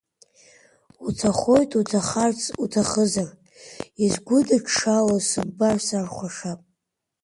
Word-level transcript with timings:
Уҭахоит 1.05 1.71
уҭахарц 1.79 2.41
уҭахызар, 2.63 3.29
исгәыдыҽҽало 4.03 5.17
сымбар 5.27 5.77
сархәашап. 5.85 6.59